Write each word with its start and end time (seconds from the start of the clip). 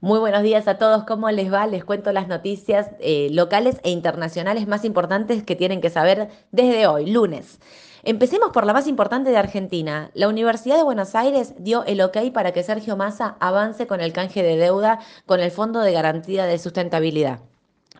Muy 0.00 0.20
buenos 0.20 0.44
días 0.44 0.68
a 0.68 0.78
todos, 0.78 1.02
¿cómo 1.02 1.28
les 1.32 1.52
va? 1.52 1.66
Les 1.66 1.84
cuento 1.84 2.12
las 2.12 2.28
noticias 2.28 2.90
eh, 3.00 3.30
locales 3.32 3.80
e 3.82 3.90
internacionales 3.90 4.68
más 4.68 4.84
importantes 4.84 5.42
que 5.42 5.56
tienen 5.56 5.80
que 5.80 5.90
saber 5.90 6.28
desde 6.52 6.86
hoy, 6.86 7.10
lunes. 7.10 7.58
Empecemos 8.04 8.50
por 8.52 8.64
la 8.64 8.72
más 8.72 8.86
importante 8.86 9.30
de 9.30 9.36
Argentina. 9.36 10.12
La 10.14 10.28
Universidad 10.28 10.76
de 10.76 10.84
Buenos 10.84 11.16
Aires 11.16 11.54
dio 11.58 11.84
el 11.84 12.00
ok 12.00 12.30
para 12.32 12.52
que 12.52 12.62
Sergio 12.62 12.96
Massa 12.96 13.36
avance 13.40 13.88
con 13.88 14.00
el 14.00 14.12
canje 14.12 14.44
de 14.44 14.56
deuda 14.56 15.00
con 15.26 15.40
el 15.40 15.50
Fondo 15.50 15.80
de 15.80 15.90
Garantía 15.90 16.46
de 16.46 16.60
Sustentabilidad. 16.60 17.40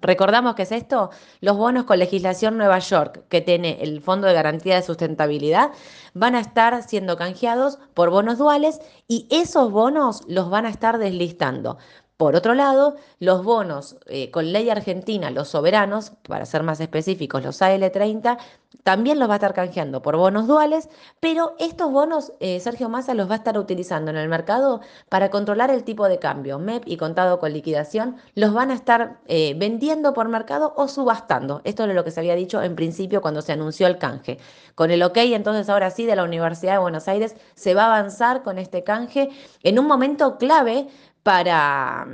Recordamos 0.01 0.55
que 0.55 0.62
es 0.62 0.73
esto, 0.73 1.11
los 1.41 1.57
bonos 1.57 1.85
con 1.85 1.99
legislación 1.99 2.57
Nueva 2.57 2.79
York, 2.79 3.25
que 3.29 3.41
tiene 3.41 3.79
el 3.83 4.01
Fondo 4.01 4.27
de 4.27 4.35
Garantía 4.35 4.77
de 4.77 4.82
Sustentabilidad, 4.82 5.71
van 6.14 6.35
a 6.35 6.41
estar 6.41 6.82
siendo 6.82 7.17
canjeados 7.17 7.79
por 7.95 8.11
bonos 8.11 8.39
duales 8.39 8.81
y 9.07 9.27
esos 9.31 9.71
bonos 9.71 10.23
los 10.29 10.50
van 10.50 10.67
a 10.67 10.71
estar 10.71 10.99
deslistando. 10.99 11.79
Por 12.19 12.35
otro 12.35 12.55
lado, 12.55 12.96
los 13.21 13.45
bonos 13.45 13.96
eh, 14.07 14.32
con 14.32 14.53
ley 14.53 14.68
argentina, 14.71 15.31
los 15.31 15.50
soberanos, 15.50 16.11
para 16.27 16.46
ser 16.46 16.64
más 16.64 16.81
específicos, 16.81 17.44
los 17.44 17.63
AL30, 17.63 18.39
también 18.82 19.21
los 19.21 19.29
va 19.29 19.35
a 19.35 19.36
estar 19.36 19.54
canjeando 19.54 20.03
por 20.03 20.17
bonos 20.17 20.49
duales, 20.49 20.89
pero 21.21 21.54
estos 21.61 21.93
bonos 21.93 22.32
eh, 22.41 22.58
Sergio 22.58 22.89
Massa 22.89 23.14
los 23.14 23.31
va 23.31 23.35
a 23.35 23.36
estar 23.36 23.57
utilizando 23.57 24.11
en 24.11 24.17
el 24.17 24.29
mercado 24.29 24.81
para 25.08 25.31
controlar 25.31 25.71
el 25.71 25.85
tipo 25.85 26.08
de 26.08 26.18
cambio. 26.18 26.58
MEP 26.58 26.89
y 26.89 26.96
contado 26.96 27.39
con 27.39 27.53
liquidación 27.53 28.17
los 28.35 28.53
van 28.53 28.72
a 28.72 28.75
estar 28.75 29.21
eh, 29.29 29.55
vendiendo 29.57 30.13
por 30.13 30.29
mercado 30.29 30.75
o 30.77 30.89
subastando. 30.89 31.61
Esto 31.63 31.85
es 31.85 31.94
lo 31.94 32.03
que 32.03 32.11
se 32.11 32.19
había 32.19 32.34
dicho 32.34 32.61
en 32.62 32.75
principio 32.75 33.22
cuando 33.22 33.42
se 33.42 33.53
anunció 33.53 33.86
el 33.86 33.97
canje. 33.97 34.39
Con 34.75 34.91
el 34.91 35.05
ok, 35.05 35.19
entonces 35.19 35.69
ahora 35.69 35.92
sí, 35.92 36.05
de 36.05 36.16
la 36.16 36.25
Universidad 36.25 36.72
de 36.72 36.78
Buenos 36.78 37.06
Aires 37.06 37.36
se 37.55 37.75
va 37.75 37.84
a 37.84 37.97
avanzar 37.97 38.42
con 38.42 38.58
este 38.58 38.83
canje 38.83 39.28
en 39.62 39.78
un 39.78 39.86
momento 39.86 40.36
clave 40.36 40.89
para 41.28 42.09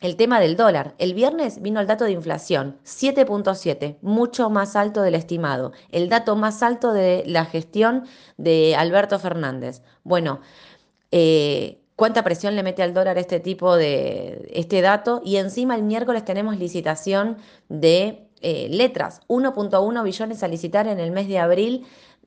el 0.00 0.14
tema 0.14 0.38
del 0.38 0.56
dólar. 0.56 0.94
El 0.98 1.14
viernes 1.14 1.60
vino 1.60 1.80
el 1.80 1.88
dato 1.88 2.04
de 2.04 2.12
inflación, 2.12 2.78
7.7, 2.84 3.96
mucho 4.02 4.50
más 4.50 4.76
alto 4.76 5.02
del 5.02 5.16
estimado, 5.16 5.72
el 5.90 6.08
dato 6.08 6.36
más 6.36 6.62
alto 6.62 6.92
de 6.92 7.24
la 7.26 7.44
gestión 7.44 8.04
de 8.36 8.76
Alberto 8.76 9.18
Fernández. 9.18 9.82
Bueno, 10.04 10.38
eh, 11.10 11.80
cuánta 11.96 12.22
presión 12.22 12.54
le 12.54 12.62
mete 12.62 12.84
al 12.84 12.94
dólar 12.94 13.18
este 13.18 13.40
tipo 13.40 13.74
de 13.74 14.48
este 14.54 14.80
dato 14.80 15.22
y 15.24 15.38
encima 15.38 15.74
el 15.74 15.82
miércoles 15.82 16.24
tenemos 16.24 16.56
licitación 16.56 17.38
de 17.68 18.28
eh, 18.42 18.68
letras, 18.70 19.22
1.1 19.26 20.04
billones 20.04 20.42
a 20.44 20.46
licitar 20.46 20.86
en 20.86 21.00
el 21.00 21.10
mes 21.10 21.26
de 21.26 21.40
abril 21.40 21.84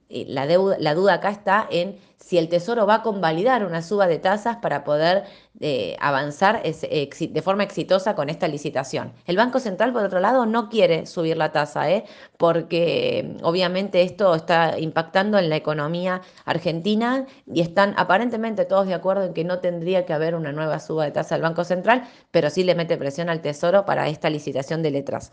eh, 0.10 0.26
la, 0.28 0.94
duda 0.94 1.14
acá 1.16 1.30
está 1.30 1.68
en 1.72 1.98
si 2.18 2.38
el 2.38 2.50
Tesoro 2.50 2.86
va 2.88 2.96
a 2.96 3.04
convalidar 3.04 3.66
una 3.66 3.82
suba 3.82 4.08
de 4.08 4.18
tasas 4.18 4.58
para 4.58 4.84
poder 4.84 5.26
eh, 5.60 5.96
avanzar 6.00 6.62
de 6.64 7.42
forma 7.44 7.64
exitosa 7.64 8.16
con 8.16 8.30
esta 8.30 8.48
licitación. 8.48 9.14
El 9.26 9.38
Banco 9.38 9.60
Central, 9.60 9.94
por 9.94 10.04
otro 10.04 10.20
lado, 10.20 10.46
no 10.46 10.70
quiere 10.70 11.06
subir 11.06 11.38
la 11.38 11.52
tasa, 11.52 11.90
¿eh? 11.92 12.04
porque 12.38 13.38
obviamente 13.44 14.02
esto 14.02 14.34
está 14.34 14.80
impactando 14.80 15.38
en 15.38 15.50
la 15.50 15.56
economía 15.56 16.22
argentina 16.46 17.26
y 17.52 17.62
están 17.62 17.94
aparentemente 17.98 18.66
todos 18.66 18.88
de 18.88 18.96
acuerdo 18.96 19.26
en 19.26 19.34
que 19.34 19.44
no 19.44 19.60
tendría 19.60 20.06
que 20.06 20.14
haber 20.14 20.36
una 20.36 20.52
nueva 20.52 20.80
suba 20.80 21.06
de 21.06 21.12
tasa 21.12 21.36
del 21.36 21.44
Banco 21.44 21.64
Central, 21.64 22.08
pero 22.32 22.50
sí 22.50 22.64
le 22.64 22.76
mete 22.76 22.98
presión 22.98 23.30
al 23.30 23.42
Tesoro 23.42 23.86
para 23.86 24.08
esta 24.08 24.30
licitación 24.30 24.82
de 24.82 24.92
letras. 24.92 25.32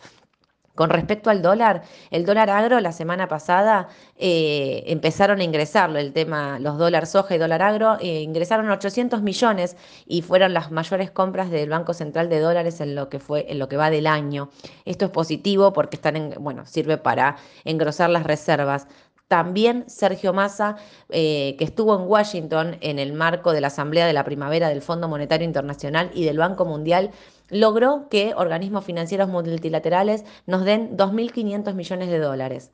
Con 0.75 0.89
respecto 0.89 1.29
al 1.29 1.43
dólar, 1.43 1.83
el 2.11 2.25
dólar 2.25 2.49
agro 2.49 2.81
la 2.81 2.93
semana 2.93 3.29
pasada 3.29 3.89
eh, 4.17 4.85
empezaron 4.87 5.41
a 5.41 5.45
ingresarlo, 5.45 5.99
el 5.99 6.15
tema, 6.15 6.59
los 6.59 6.79
dólares 6.79 7.11
soja 7.11 7.35
y 7.35 7.39
dólar 7.39 7.61
agro, 7.61 7.99
eh, 8.01 8.23
ingresaron 8.23 8.71
800 8.71 9.21
millones 9.21 9.77
y 10.07 10.23
fueron 10.23 10.55
las 10.55 10.71
mayores 10.71 11.11
compras 11.11 11.51
del 11.51 11.69
Banco 11.69 11.93
Central 11.93 12.31
de 12.31 12.41
dólares 12.41 12.81
en 12.81 12.95
lo 12.95 13.11
que 13.11 13.19
fue, 13.19 13.45
en 13.51 13.59
lo 13.59 13.69
que 13.69 13.77
va 13.77 13.91
del 13.91 14.07
año. 14.07 14.49
Esto 14.87 15.05
es 15.05 15.11
positivo 15.11 15.75
porque 15.75 15.97
están 15.97 16.17
en, 16.17 16.35
bueno, 16.41 16.65
sirve 16.65 16.97
para 16.97 17.37
engrosar 17.65 18.09
las 18.09 18.25
reservas. 18.25 18.87
También 19.33 19.89
Sergio 19.89 20.35
Massa, 20.35 20.77
eh, 21.09 21.57
que 21.57 21.65
estuvo 21.65 21.99
en 21.99 22.07
Washington 22.07 22.77
en 22.83 22.99
el 22.99 23.15
marco 23.15 23.55
de 23.55 23.63
la 23.63 23.69
Asamblea 23.69 24.07
de 24.07 24.13
la 24.13 24.25
Primavera 24.25 24.69
del 24.69 24.83
Fondo 24.83 25.09
Monetario 25.09 25.47
Internacional 25.47 26.11
y 26.13 26.27
del 26.27 26.37
Banco 26.37 26.67
Mundial, 26.67 27.13
logró 27.49 28.11
que 28.11 28.35
organismos 28.37 28.85
financieros 28.85 29.31
multilaterales 29.31 30.27
nos 30.45 30.67
den 30.67 30.99
2.500 30.99 31.73
millones 31.73 32.11
de 32.11 32.19
dólares. 32.19 32.73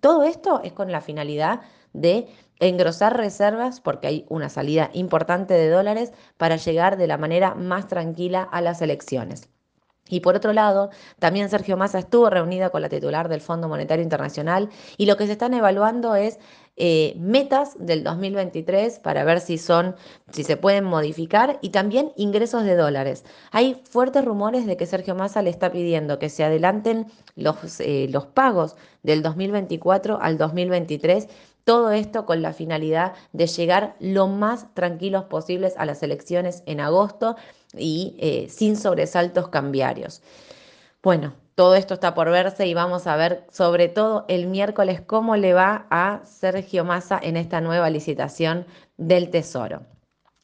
Todo 0.00 0.24
esto 0.24 0.60
es 0.64 0.72
con 0.72 0.90
la 0.90 1.02
finalidad 1.02 1.60
de 1.92 2.26
engrosar 2.58 3.16
reservas, 3.16 3.80
porque 3.80 4.08
hay 4.08 4.26
una 4.28 4.48
salida 4.48 4.90
importante 4.94 5.54
de 5.54 5.70
dólares, 5.70 6.10
para 6.36 6.56
llegar 6.56 6.96
de 6.96 7.06
la 7.06 7.16
manera 7.16 7.54
más 7.54 7.86
tranquila 7.86 8.42
a 8.42 8.60
las 8.60 8.82
elecciones. 8.82 9.50
Y 10.08 10.20
por 10.20 10.36
otro 10.36 10.52
lado, 10.52 10.90
también 11.18 11.48
Sergio 11.48 11.76
Massa 11.76 11.98
estuvo 11.98 12.28
reunida 12.28 12.70
con 12.70 12.82
la 12.82 12.88
titular 12.88 13.28
del 13.28 13.40
Fondo 13.40 13.68
Monetario 13.68 14.02
Internacional 14.02 14.68
y 14.96 15.06
lo 15.06 15.16
que 15.16 15.26
se 15.26 15.32
están 15.32 15.54
evaluando 15.54 16.14
es 16.16 16.38
eh, 16.76 17.14
metas 17.18 17.76
del 17.78 18.02
2023 18.02 18.98
para 18.98 19.24
ver 19.24 19.40
si 19.40 19.58
son, 19.58 19.94
si 20.30 20.42
se 20.42 20.56
pueden 20.56 20.84
modificar 20.84 21.58
y 21.60 21.70
también 21.70 22.12
ingresos 22.16 22.64
de 22.64 22.76
dólares. 22.76 23.24
Hay 23.50 23.82
fuertes 23.84 24.24
rumores 24.24 24.66
de 24.66 24.76
que 24.76 24.86
Sergio 24.86 25.14
Massa 25.14 25.42
le 25.42 25.50
está 25.50 25.70
pidiendo 25.70 26.18
que 26.18 26.28
se 26.28 26.44
adelanten 26.44 27.06
los, 27.36 27.80
eh, 27.80 28.08
los 28.10 28.26
pagos 28.26 28.76
del 29.02 29.22
2024 29.22 30.20
al 30.20 30.38
2023 30.38 31.28
todo 31.64 31.92
esto 31.92 32.26
con 32.26 32.42
la 32.42 32.52
finalidad 32.52 33.14
de 33.32 33.46
llegar 33.46 33.94
lo 34.00 34.26
más 34.26 34.74
tranquilos 34.74 35.24
posibles 35.24 35.74
a 35.76 35.86
las 35.86 36.02
elecciones 36.02 36.62
en 36.66 36.80
agosto 36.80 37.36
y 37.76 38.16
eh, 38.18 38.48
sin 38.48 38.76
sobresaltos 38.76 39.48
cambiarios. 39.48 40.22
Bueno, 41.02 41.34
todo 41.54 41.74
esto 41.74 41.94
está 41.94 42.14
por 42.14 42.30
verse 42.30 42.66
y 42.66 42.74
vamos 42.74 43.06
a 43.06 43.16
ver 43.16 43.44
sobre 43.50 43.88
todo 43.88 44.24
el 44.28 44.46
miércoles 44.46 45.00
cómo 45.00 45.36
le 45.36 45.52
va 45.54 45.86
a 45.90 46.20
Sergio 46.24 46.84
Massa 46.84 47.18
en 47.22 47.36
esta 47.36 47.60
nueva 47.60 47.90
licitación 47.90 48.66
del 48.96 49.30
Tesoro. 49.30 49.91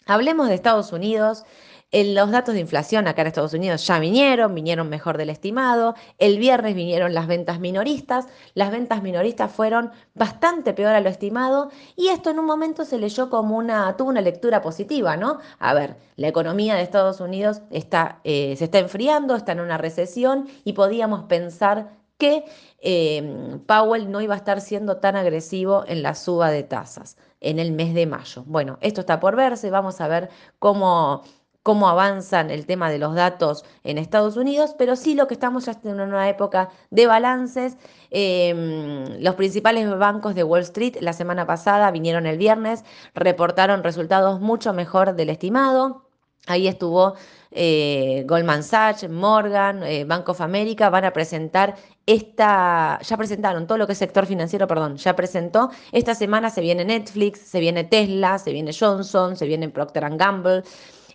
Hablemos 0.08 0.48
de 0.48 0.54
Estados 0.54 0.92
Unidos 0.92 1.44
los 1.90 2.30
datos 2.30 2.54
de 2.54 2.60
inflación 2.60 3.08
acá 3.08 3.22
en 3.22 3.28
Estados 3.28 3.54
Unidos 3.54 3.86
ya 3.86 3.98
vinieron, 3.98 4.54
vinieron 4.54 4.90
mejor 4.90 5.16
del 5.16 5.30
estimado. 5.30 5.94
El 6.18 6.38
viernes 6.38 6.74
vinieron 6.74 7.14
las 7.14 7.26
ventas 7.26 7.60
minoristas. 7.60 8.26
Las 8.54 8.70
ventas 8.70 9.02
minoristas 9.02 9.50
fueron 9.50 9.92
bastante 10.14 10.74
peor 10.74 10.94
a 10.94 11.00
lo 11.00 11.08
estimado 11.08 11.70
y 11.96 12.08
esto 12.08 12.30
en 12.30 12.38
un 12.38 12.44
momento 12.44 12.84
se 12.84 12.98
leyó 12.98 13.30
como 13.30 13.56
una, 13.56 13.96
tuvo 13.96 14.10
una 14.10 14.20
lectura 14.20 14.60
positiva, 14.60 15.16
¿no? 15.16 15.38
A 15.58 15.72
ver, 15.72 15.96
la 16.16 16.28
economía 16.28 16.74
de 16.74 16.82
Estados 16.82 17.20
Unidos 17.20 17.62
está, 17.70 18.20
eh, 18.24 18.54
se 18.58 18.64
está 18.64 18.78
enfriando, 18.78 19.34
está 19.34 19.52
en 19.52 19.60
una 19.60 19.78
recesión 19.78 20.46
y 20.64 20.74
podíamos 20.74 21.24
pensar 21.24 21.97
que 22.18 22.44
eh, 22.80 23.58
Powell 23.66 24.10
no 24.10 24.20
iba 24.20 24.34
a 24.34 24.36
estar 24.36 24.60
siendo 24.60 24.98
tan 24.98 25.16
agresivo 25.16 25.84
en 25.86 26.02
la 26.02 26.14
suba 26.14 26.50
de 26.50 26.62
tasas 26.64 27.16
en 27.40 27.58
el 27.58 27.72
mes 27.72 27.94
de 27.94 28.06
mayo. 28.06 28.44
Bueno, 28.46 28.78
esto 28.80 29.00
está 29.00 29.20
por 29.20 29.36
verse, 29.36 29.70
vamos 29.70 30.00
a 30.00 30.08
ver 30.08 30.28
cómo 30.58 31.22
cómo 31.68 31.90
avanzan 31.90 32.50
el 32.50 32.64
tema 32.64 32.90
de 32.90 32.98
los 32.98 33.14
datos 33.14 33.62
en 33.84 33.98
Estados 33.98 34.38
Unidos, 34.38 34.74
pero 34.78 34.96
sí 34.96 35.14
lo 35.14 35.26
que 35.28 35.34
estamos 35.34 35.66
ya 35.66 35.78
en 35.84 36.00
una 36.00 36.26
época 36.30 36.70
de 36.90 37.06
balances. 37.06 37.76
Em, 38.10 39.20
los 39.20 39.34
principales 39.34 39.86
bancos 39.98 40.34
de 40.34 40.44
Wall 40.44 40.62
Street 40.62 40.96
la 41.02 41.12
semana 41.12 41.46
pasada 41.46 41.90
vinieron 41.90 42.26
el 42.26 42.38
viernes, 42.38 42.84
reportaron 43.14 43.84
resultados 43.84 44.40
mucho 44.40 44.72
mejor 44.72 45.14
del 45.14 45.28
estimado. 45.28 46.07
Ahí 46.48 46.66
estuvo 46.66 47.14
eh, 47.50 48.24
Goldman 48.26 48.62
Sachs, 48.62 49.08
Morgan, 49.08 49.82
eh, 49.82 50.04
Bank 50.04 50.28
of 50.28 50.40
America, 50.40 50.90
van 50.90 51.04
a 51.04 51.12
presentar 51.12 51.76
esta, 52.06 52.98
ya 53.02 53.16
presentaron 53.16 53.66
todo 53.66 53.78
lo 53.78 53.86
que 53.86 53.92
es 53.92 53.98
sector 53.98 54.26
financiero, 54.26 54.66
perdón, 54.66 54.96
ya 54.96 55.14
presentó. 55.14 55.70
Esta 55.92 56.14
semana 56.14 56.50
se 56.50 56.60
viene 56.60 56.84
Netflix, 56.84 57.40
se 57.40 57.60
viene 57.60 57.84
Tesla, 57.84 58.38
se 58.38 58.52
viene 58.52 58.72
Johnson, 58.72 59.36
se 59.36 59.46
viene 59.46 59.68
Procter 59.68 60.08
Gamble 60.16 60.62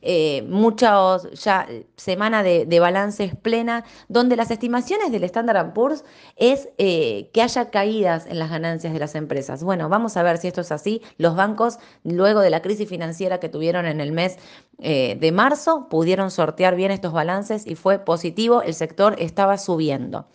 eh, 0.06 0.44
muchos 0.50 1.32
ya 1.32 1.66
semana 1.96 2.44
de, 2.44 2.80
balances 2.80 3.36
plena, 3.36 3.86
donde 4.10 4.36
las 4.36 4.52
estimaciones 4.52 5.12
del 5.14 5.24
Standard 5.24 5.72
Poor's 5.72 6.04
es 6.36 6.68
eh, 6.78 7.30
que 7.34 7.42
haya 7.42 7.70
caídas 7.70 8.26
en 8.26 8.38
las 8.38 8.50
ganancias 8.50 8.92
de 8.92 9.00
las 9.00 9.16
empresas. 9.16 9.64
Bueno, 9.64 9.88
vamos 9.88 10.18
a 10.18 10.24
ver 10.24 10.38
si 10.40 10.48
esto 10.48 10.60
es 10.60 10.74
así. 10.74 11.02
Los 11.18 11.38
bancos, 11.38 11.80
luego 12.04 12.42
de 12.42 12.50
la 12.50 12.62
crisis 12.62 12.90
financiera 12.90 13.40
que 13.40 13.48
tuvieron 13.48 13.86
en 13.86 14.02
el 14.02 14.12
mes 14.12 14.38
eh, 14.80 15.18
de 15.20 15.32
marzo, 15.32 15.88
pudieron 15.90 16.32
sortear 16.32 16.76
bien 16.76 16.92
estos 16.92 17.14
balances 17.14 17.66
y 17.66 17.76
fue 17.76 18.00
positivo, 18.00 18.62
el 18.62 18.74
sector 18.74 19.16
estaba 19.20 19.58
subiendo. 19.58 20.28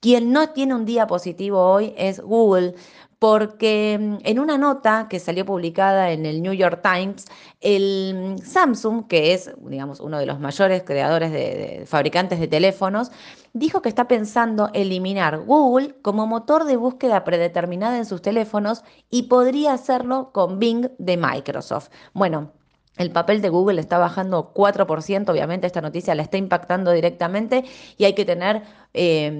Quien 0.00 0.32
no 0.32 0.50
tiene 0.50 0.74
un 0.74 0.84
día 0.84 1.06
positivo 1.06 1.60
hoy 1.60 1.94
es 1.96 2.20
Google, 2.20 2.74
porque 3.18 3.98
mm, 4.00 4.16
en 4.24 4.38
una 4.38 4.58
nota 4.58 5.06
que 5.08 5.20
salió 5.20 5.44
publicada 5.44 6.10
en 6.10 6.26
el 6.26 6.42
New 6.42 6.52
York 6.52 6.80
Times, 6.82 7.26
el 7.60 8.36
mm, 8.36 8.38
Samsung, 8.38 9.06
que 9.06 9.34
es, 9.34 9.50
digamos, 9.60 10.00
uno 10.00 10.18
de 10.18 10.26
los 10.26 10.40
mayores 10.40 10.82
creadores 10.82 11.32
de, 11.32 11.84
fabricantes 11.86 12.40
de 12.40 12.48
teléfonos, 12.48 13.10
dijo 13.52 13.80
que 13.82 13.88
está 13.88 14.06
pensando 14.08 14.70
eliminar 14.74 15.38
Google 15.38 15.94
como 16.02 16.26
motor 16.26 16.64
de 16.64 16.76
búsqueda 16.76 17.24
predeterminada 17.24 17.96
en 17.96 18.06
sus 18.06 18.20
teléfonos 18.22 18.84
y 19.10 19.24
podría 19.24 19.72
hacerlo 19.72 20.30
con 20.32 20.58
Bing 20.58 20.88
de 20.98 21.16
Microsoft. 21.16 21.88
Bueno, 22.12 22.52
El 22.96 23.10
papel 23.10 23.42
de 23.42 23.50
Google 23.50 23.80
está 23.80 23.98
bajando 23.98 24.52
4%, 24.54 25.28
obviamente 25.30 25.66
esta 25.66 25.80
noticia 25.82 26.14
la 26.14 26.22
está 26.22 26.38
impactando 26.38 26.92
directamente 26.92 27.64
y 27.98 28.04
hay 28.04 28.14
que 28.14 28.24
tener, 28.24 28.62
eh, 28.94 29.30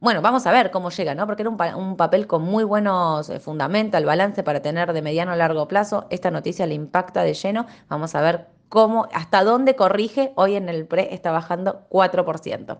bueno, 0.00 0.22
vamos 0.22 0.46
a 0.46 0.52
ver 0.52 0.70
cómo 0.70 0.90
llega, 0.90 1.14
¿no? 1.14 1.26
Porque 1.26 1.42
era 1.42 1.50
un, 1.50 1.60
un 1.76 1.96
papel 1.96 2.26
con 2.26 2.42
muy 2.42 2.64
buenos 2.64 3.28
eh, 3.28 3.38
fundamentos, 3.40 3.98
el 3.98 4.06
balance 4.06 4.42
para 4.42 4.62
tener 4.62 4.92
de 4.92 5.02
mediano 5.02 5.32
a 5.32 5.36
largo 5.36 5.68
plazo. 5.68 6.06
Esta 6.10 6.30
noticia 6.30 6.66
le 6.66 6.74
impacta 6.74 7.22
de 7.22 7.34
lleno. 7.34 7.66
Vamos 7.88 8.14
a 8.14 8.22
ver 8.22 8.55
cómo, 8.68 9.08
hasta 9.12 9.44
dónde 9.44 9.76
corrige. 9.76 10.32
Hoy 10.36 10.56
en 10.56 10.68
el 10.68 10.86
pre 10.86 11.14
está 11.14 11.30
bajando 11.30 11.86
4%. 11.90 12.78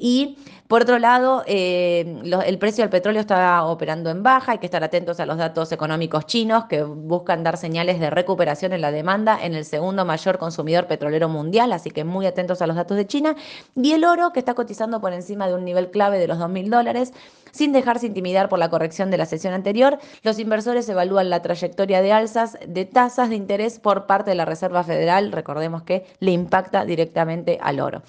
Y 0.00 0.38
por 0.68 0.82
otro 0.82 1.00
lado, 1.00 1.42
eh, 1.46 2.22
el 2.46 2.58
precio 2.58 2.84
del 2.84 2.90
petróleo 2.90 3.20
está 3.20 3.64
operando 3.64 4.10
en 4.10 4.22
baja, 4.22 4.52
hay 4.52 4.58
que 4.58 4.66
estar 4.66 4.84
atentos 4.84 5.18
a 5.18 5.26
los 5.26 5.38
datos 5.38 5.72
económicos 5.72 6.24
chinos 6.26 6.66
que 6.66 6.84
buscan 6.84 7.42
dar 7.42 7.56
señales 7.56 7.98
de 7.98 8.08
recuperación 8.08 8.72
en 8.72 8.80
la 8.80 8.92
demanda 8.92 9.36
en 9.42 9.54
el 9.54 9.64
segundo 9.64 10.04
mayor 10.04 10.38
consumidor 10.38 10.86
petrolero 10.86 11.28
mundial, 11.28 11.72
así 11.72 11.90
que 11.90 12.04
muy 12.04 12.26
atentos 12.26 12.62
a 12.62 12.68
los 12.68 12.76
datos 12.76 12.96
de 12.96 13.08
China. 13.08 13.34
Y 13.74 13.90
el 13.92 14.04
oro 14.04 14.32
que 14.32 14.38
está 14.38 14.54
cotizando 14.54 15.00
por 15.00 15.12
encima 15.12 15.48
de 15.48 15.54
un 15.54 15.64
nivel 15.64 15.90
clave 15.90 16.20
de 16.20 16.28
los 16.28 16.38
2.000 16.38 16.68
dólares. 16.68 17.12
Sin 17.50 17.72
dejarse 17.72 18.06
intimidar 18.06 18.48
por 18.48 18.58
la 18.58 18.70
corrección 18.70 19.10
de 19.10 19.18
la 19.18 19.26
sesión 19.26 19.54
anterior, 19.54 19.98
los 20.22 20.38
inversores 20.38 20.88
evalúan 20.88 21.30
la 21.30 21.42
trayectoria 21.42 22.02
de 22.02 22.12
alzas 22.12 22.58
de 22.66 22.84
tasas 22.84 23.28
de 23.28 23.36
interés 23.36 23.78
por 23.78 24.06
parte 24.06 24.30
de 24.30 24.36
la 24.36 24.44
Reserva 24.44 24.84
Federal, 24.84 25.32
recordemos 25.32 25.82
que 25.82 26.06
le 26.20 26.32
impacta 26.32 26.84
directamente 26.84 27.58
al 27.60 27.80
oro. 27.80 28.02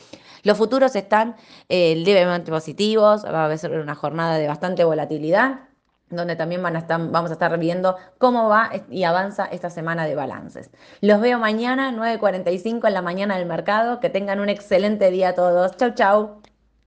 Los 0.44 0.57
futuros 0.57 0.95
están 0.95 1.36
eh, 1.68 1.95
levemente 1.95 2.51
positivos, 2.51 3.25
va 3.25 3.45
a 3.45 3.57
ser 3.57 3.80
una 3.80 3.95
jornada 3.95 4.38
de 4.38 4.47
bastante 4.47 4.83
volatilidad 4.83 5.69
donde 6.09 6.35
también 6.35 6.63
vamos 6.63 7.30
a 7.30 7.33
estar 7.33 7.57
viendo 7.59 7.95
cómo 8.18 8.50
va 8.50 8.71
y 8.89 9.03
avanza 9.03 9.45
esta 9.45 9.69
semana 9.69 10.06
de 10.06 10.15
balances. 10.15 10.71
Los 11.01 11.21
veo 11.21 11.39
mañana, 11.39 11.92
9.45 11.92 12.88
en 12.88 12.94
la 12.94 13.01
mañana 13.01 13.38
del 13.38 13.45
mercado. 13.45 14.00
Que 14.00 14.09
tengan 14.09 14.39
un 14.39 14.50
excelente 14.50 15.12
día 15.12 15.35
todos. 15.35 15.77
Chau, 15.77 15.94
chau. 15.94 16.42